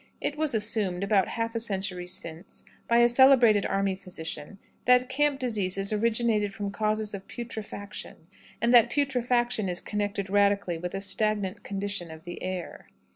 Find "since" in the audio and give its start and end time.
2.07-2.65